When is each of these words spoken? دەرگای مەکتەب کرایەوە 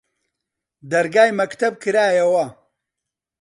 دەرگای 0.91 1.31
مەکتەب 1.39 1.73
کرایەوە 1.83 2.45